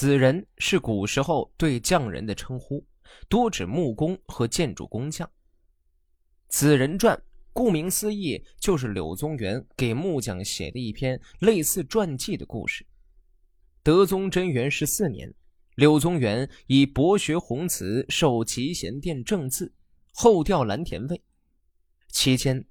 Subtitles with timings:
[0.00, 2.82] 子人是古时候对匠人的称呼，
[3.28, 5.30] 多指木工和建筑工匠。
[6.48, 7.22] 子人传，
[7.52, 12.86] 顾名思义，就是柳宗元给木匠写的一篇类似传记的故事。
[13.82, 15.30] 德宗贞元十四年，
[15.74, 19.70] 柳宗元以博学宏词，授集贤殿正字，
[20.14, 21.22] 后调蓝田尉。
[22.08, 22.64] 期间，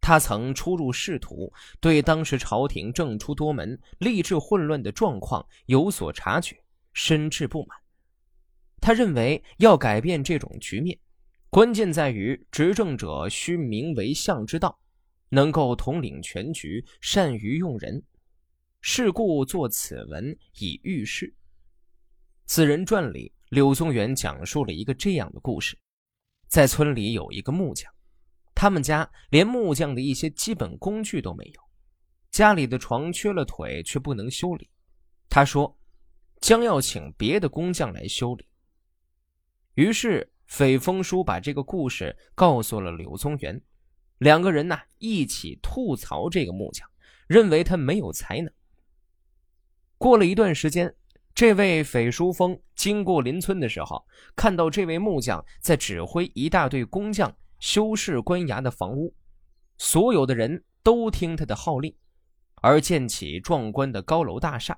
[0.00, 6.60] 他曾出入仕途，对当时朝廷政出多门、吏治混乱的状况有所察觉。
[6.92, 7.78] 深致不满。
[8.80, 10.98] 他认为要改变这种局面，
[11.50, 14.76] 关键在于执政者需明为相之道，
[15.28, 18.02] 能够统领全局，善于用人。
[18.80, 21.26] 是故作此文以喻事。
[22.46, 25.78] 《此人传》里，柳宗元讲述了一个这样的故事：
[26.48, 27.88] 在村里有一个木匠，
[28.52, 31.60] 他们家连木匠的一些基本工具都没有，
[32.32, 34.68] 家里的床缺了腿却不能修理。
[35.28, 35.78] 他说。
[36.42, 38.44] 将要请别的工匠来修理。
[39.74, 43.62] 于是，斐风叔把这个故事告诉了柳宗元，
[44.18, 46.86] 两个人呢一起吐槽这个木匠，
[47.28, 48.52] 认为他没有才能。
[49.96, 50.92] 过了一段时间，
[51.32, 59.14] 这位斐叔峰经过邻村的时候，看到这位木匠在指挥一大队工匠修饰官衙的房屋，
[59.78, 61.94] 所有的人都听他的号令，
[62.56, 64.76] 而建起壮观的高楼大厦。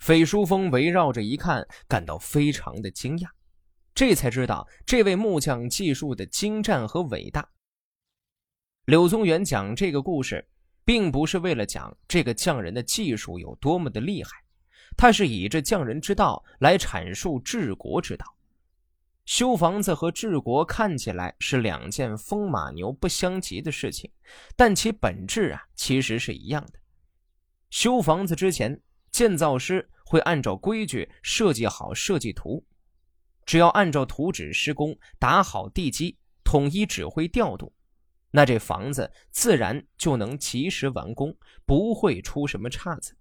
[0.00, 3.28] 斐书峰围绕着一看，感到非常的惊讶，
[3.94, 7.46] 这才知道这位木匠技术的精湛和伟大。
[8.86, 10.42] 柳宗元讲这个故事，
[10.86, 14.30] 并不是为了讲这个匠人的技术有多么的厉害，
[14.96, 18.24] 他是以这匠人之道来阐述治国之道。
[19.26, 24.10] 修房子和治国看起来是两件风马牛不相及的事情，
[24.56, 26.80] 但其本质啊，其实是一样的。
[27.68, 28.80] 修房子之前。
[29.10, 32.64] 建造师会按照规矩设计好设计图，
[33.44, 37.72] 只要按照图纸施工，打好地基，统一指挥调度，
[38.30, 41.36] 那这房子自然就能及时完工，
[41.66, 43.16] 不会出什么岔子。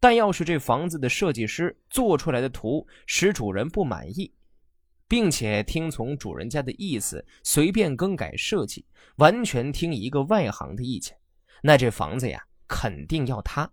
[0.00, 4.34] 但要是这房子的设计师做出来的图使主人不满意，
[5.06, 8.84] 并且听从主人家的意思，随便更改设计，
[9.16, 11.16] 完全听一个外行的意见，
[11.62, 13.70] 那这房子呀，肯定要塌。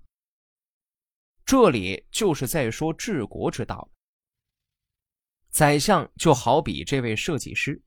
[1.49, 3.89] 这里就是在说治国之道。
[5.49, 7.81] 宰相就好比这位设计师，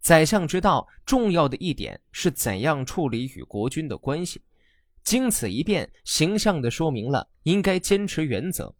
[0.00, 4.42] 宰相之道重要的一点是怎样处理与国君的关系。
[5.04, 8.74] 经此一变，形象的说明了应该坚持原则，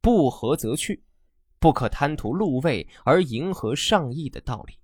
[0.00, 1.04] 不和则去，
[1.58, 4.78] 不可贪图禄位而迎合上意的道理。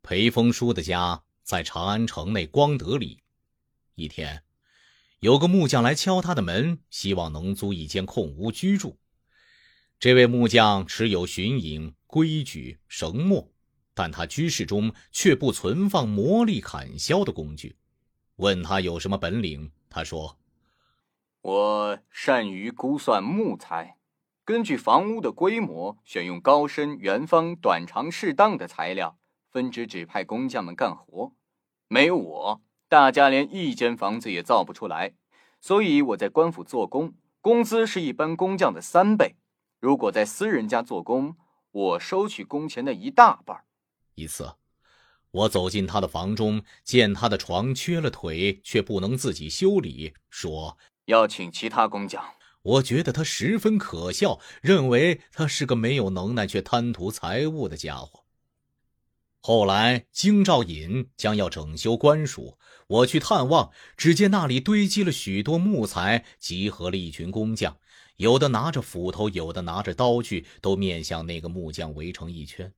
[0.00, 3.22] 裴风叔的家在长安城内光德里，
[3.96, 4.42] 一天。
[5.20, 8.98] 有个木匠来敲他的门，希望能租一间空屋居住。
[9.98, 13.52] 这位木匠持有巡影、规矩、绳墨，
[13.92, 17.76] 但他居室中却不存放磨砺、砍削的工具。
[18.36, 20.38] 问他有什么本领，他说
[21.42, 23.98] ：“我善于估算木材，
[24.46, 29.18] 根据房屋的规模，选用高深、圆方、短长适当的材料，
[29.50, 31.34] 分支指派工匠们干活。
[31.88, 35.12] 没有我。”大家连一间房子也造不出来，
[35.60, 39.36] 所以我在官府做工，工资是一般工匠的三倍。
[39.78, 41.36] 如果在私人家做工，
[41.70, 43.62] 我收取工钱的一大半。
[44.16, 44.54] 一次，
[45.30, 52.24] 我走进他的房中，见他的床缺了腿，却不能自己修理，说要请其他工匠。
[52.62, 58.19] 我觉得他十分可笑，认为他是个没有能耐却贪图财物的家伙。
[59.42, 67.78] 后来，京兆尹将要整修官署，我去探望，只见那里堆积了许多木材，集合了一群工匠，
[68.16, 72.70] 有的拿着斧头，有的拿着刀具，都面向那个木匠围成一圈。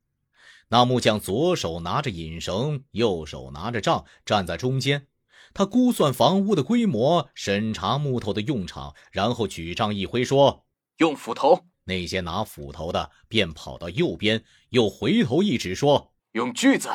[0.69, 5.09] 那木匠左手拿着引绳，右手拿着杖，站在中间。
[5.53, 10.65] 他估算房屋的规模，审查木头的用场，然后举杖一挥，说
[10.99, 16.12] ：“用斧头。”那些拿斧头的便跑到右边，又回头一指，说。
[16.33, 16.89] 用锯子，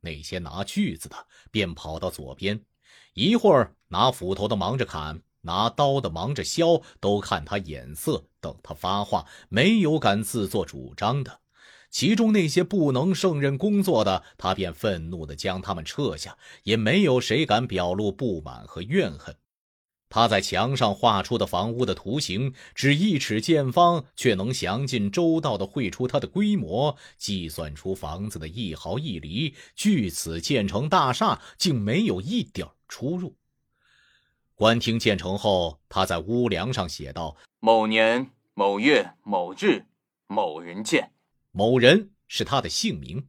[0.00, 2.64] 那些拿锯子的便跑到左边。
[3.12, 11.40] 一会儿，拿斧头的忙着砍，拿刀的忙着削，都看他眼色，等他发话，没有敢自作主张的。
[11.90, 19.36] 其中那些不能胜任工作的，他便愤怒地将他们撤下，也没有谁敢表露不满和怨恨。
[20.10, 33.36] 他在墙上画出的房屋的图形只一尺见方，却能详尽周到地绘出它的规模，计算出房子的一毫一厘，据此建成大厦，竟没有一点出入。
[34.54, 39.84] 官厅建成后，他在屋梁上写道：“某年某月某日，
[40.26, 41.12] 某人建。”
[41.52, 43.28] 某人是他的姓名，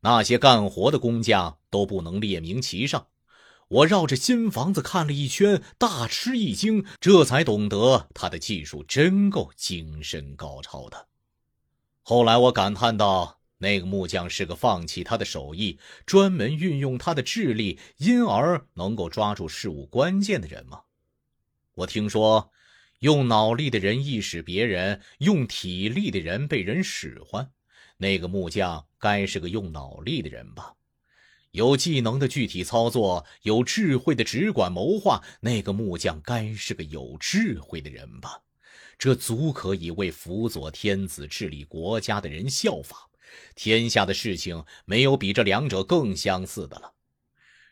[0.00, 3.06] 那些干活的工匠都不能列名其上。
[3.68, 11.08] 我绕着新房子看了一圈，大吃一惊，这才懂得他的技术真够精深高超的。
[12.00, 20.80] 后来我感叹道：“那个木匠是个放弃他的手艺，专门运用他的智力，因而能够抓住事物关键的人吗？”
[21.76, 22.50] 我听说，
[23.00, 27.50] 用脑力的人易使别人，用体力的人被人使唤。
[27.98, 30.72] 那个木匠该是个用脑力的人吧？
[31.52, 35.22] 有技能的具体操作，有智慧的只管谋划。
[35.40, 38.42] 那个木匠该是个有智慧的人吧？
[38.98, 43.08] 这足可以为辅佐天子治理国家的人效法。
[43.54, 46.92] 天下的事情没有比这两者更相似的了。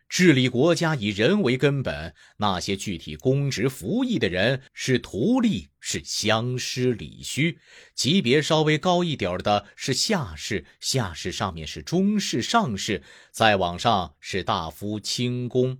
[0.08, 7.58] 治理国家以人为根本，那些具体公职服役的人是徒隶，是乡师理须；
[7.94, 15.79] 级别稍微高一点的是下士，下士上面是中士、上士，再往上是大夫、清宫，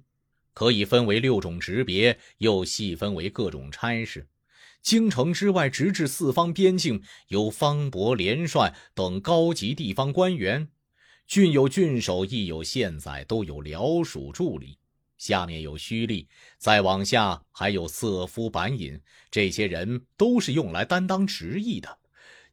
[0.52, 4.28] 可以分为六种职别，又细分为各种差事。
[4.82, 10.69] 京城之外，直至四方边境，有方伯、连帅等高级地方官员；
[11.26, 14.78] 郡有郡守，亦有县宰，都有僚属助理。
[15.19, 16.26] 下面有胥吏，
[16.58, 19.00] 再往下还有色夫、板尹，
[19.31, 21.99] 这些人都是用来担当职役的。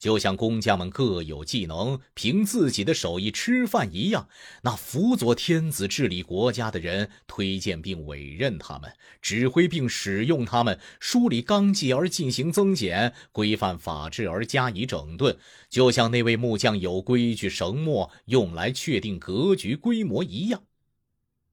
[0.03, 4.27] 就像工匠们各有技能，凭自己的手艺吃饭一样，
[4.63, 8.91] 那辅佐天子治理国家的人推荐并委任他们，
[9.21, 15.37] 指挥并使用他们，梳理纲纪而进行增减，规范法制而加以整顿。
[15.69, 20.63] 就像那位木匠有规矩绳墨用来确定格局规模一样，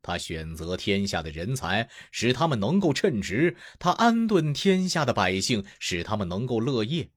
[0.02, 7.10] 他选择天下的人才，使他们能够称职；他安顿天下的百姓，使他们能够乐业。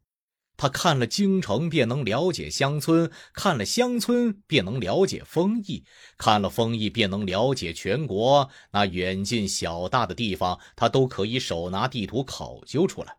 [0.56, 5.84] 他看了京城，便能了解乡村；看了乡村，便能了解丰邑；
[6.18, 8.50] 看了丰邑，便能了解全国。
[8.72, 13.18] 那远近小大的地方，他都可以手拿地图考究出来。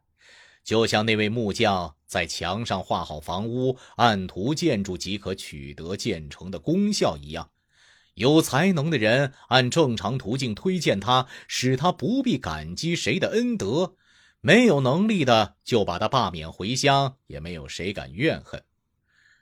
[0.63, 7.51] 就像那位木匠在墙上画好房屋，按图建筑即可取得建成的功效一样。
[8.15, 13.97] 有才能的人按正常途径推荐他，使他不必感激谁的恩德。
[14.47, 18.63] 没有能力的就把他罢免回乡，也没有谁敢怨恨。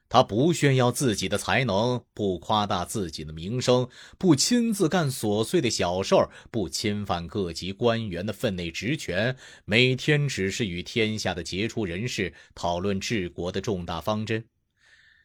[0.08, 14.44] 他不炫耀自己的才能，不夸大自己的名声，不亲自干琐碎的小事儿，不侵犯各级官员的分内职权，每天只是与天下的杰出人士讨论治国的重大方针。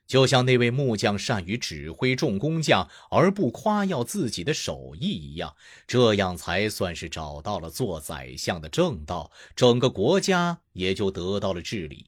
[0.07, 5.53] 就像那位木匠善于指挥众工匠，而不夸耀自己的手艺一样，
[5.85, 12.07] 这样才算是找到了做宰相的正道，整个国家也就得到了治理。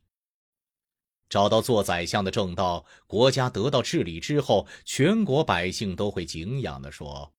[1.28, 7.34] 找到做宰相的正道，国家得到治理之后，全国百姓都会敬仰的说：“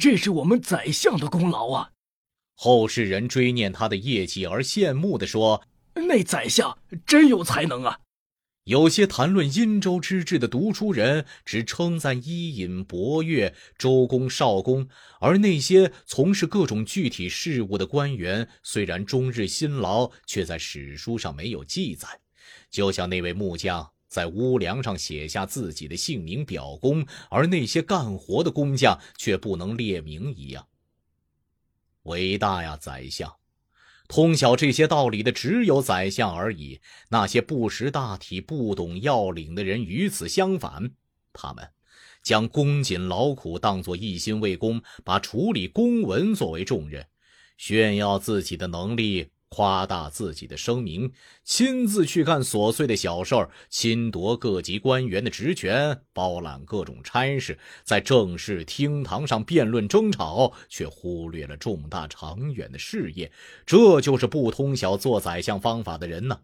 [0.00, 1.90] 这是我们宰相的功劳啊！”
[2.54, 5.62] 后世人追念他的业绩而羡慕的说
[5.92, 8.00] ：“那宰相真有才能啊！”
[8.66, 14.88] 有些谈论殷周之治的读书人，只称赞伊尹、伯乐、周公、少公；
[15.20, 22.08] 而那些从事各种具体事务的官员，虽然终日辛劳，却在史书上没有记载。
[22.68, 30.66] 就像那位木匠在屋梁上写下自己的姓名表功，而那些干活的工匠却不能列名一样。
[32.02, 33.32] 伟大呀，宰相！
[34.08, 36.80] 通晓这些道理的只有宰相而已。
[37.08, 40.92] 那些不识大体、不懂要领的人与此相反，
[41.32, 41.68] 他们
[42.22, 47.06] 将公谨劳苦当作一心为公，把处理公文作为重任，
[47.56, 49.28] 炫耀自己的能力。
[49.48, 51.12] 夸大自己的声名，
[51.44, 63.30] 亲自去干琐碎的小事儿，侵夺各级官员的职权，包揽各种差事，在正式厅堂上辩论争吵，却忽略了重大长远的事业，
[63.64, 66.40] 这就是不通晓做宰相方法的人呢。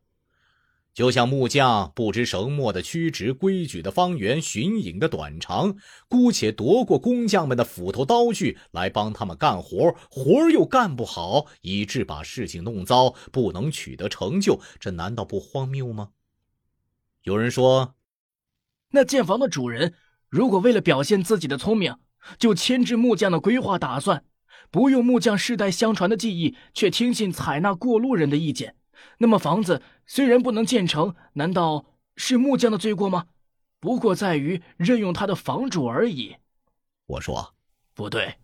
[0.95, 5.75] 就像木匠不知绳墨的曲直、规矩的方圆、寻影的短长，
[6.07, 16.11] 姑且夺过工匠们的斧头刀具来帮他们干活，活又干不好，以致把事情弄糟，不能取得成就，这难道不荒谬吗？
[17.23, 17.95] 有人说，
[18.91, 19.95] 那建房的主人
[20.29, 21.97] 如果为了表现自己的聪明，
[22.39, 24.25] 就牵制木匠的规划打算，
[24.71, 28.77] 不用木匠世代相传的技艺，却听信采纳过路人的意见。
[29.19, 29.83] 那么房子
[30.15, 33.29] 虽然不能建成，难道是木匠的罪过吗？
[33.81, 36.37] 不过在于任用他的房主而已。
[37.07, 37.55] 我说，
[37.95, 38.35] 不对。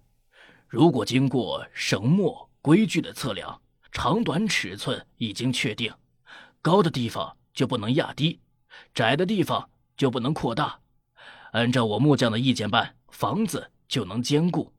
[0.66, 3.60] 如果经过绳墨、规矩的测量，
[3.92, 5.92] 长短尺寸已经确定，
[6.62, 8.40] 高的地方就不能压低，
[8.94, 10.80] 窄的地方就不能扩大。
[11.52, 14.72] 按照我木匠的意见办，房子就能坚固；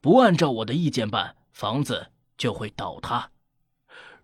[0.00, 3.30] 不按照我的意见办，房子就会倒塌。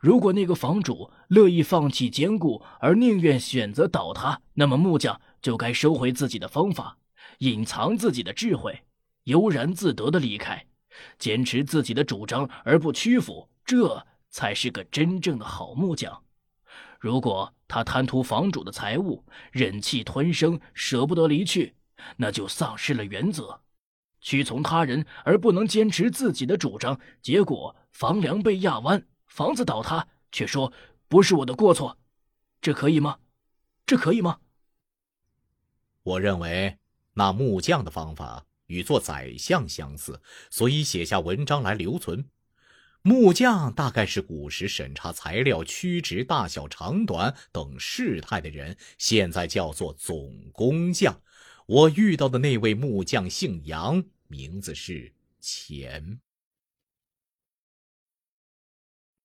[0.07, 6.97] 如果那个房主乐意放弃坚固，而宁愿选择倒塌，那么木匠就该收回自己的方法，
[7.39, 8.85] 隐藏自己的智慧，
[9.25, 10.65] 悠然自得的离开，
[11.19, 16.23] 坚持自己的主张而不屈服，这才是个真正的好木匠。
[17.01, 21.75] 如果他贪图房主的财物，忍气吞声，舍不得离去，
[22.17, 23.61] 那就丧失了原则，
[24.21, 29.05] 屈从他人而不能坚持自己的主张，结果房梁被压弯。
[29.37, 30.73] 房子倒塌，却说
[31.09, 31.99] 不是我的过错，
[32.63, 33.19] 这可以吗？
[33.85, 34.39] 这可以吗？
[36.05, 36.79] 我认为
[37.13, 42.25] 那木匠的方法与做宰相相似，所以写下文章来留存。
[43.03, 51.21] 木匠大概是古时审查材料曲直、大小、长短等事态的人，现在叫做总工匠。
[51.67, 55.13] 我遇到的那位木匠姓杨，名字是
[55.43, 56.21] 钱。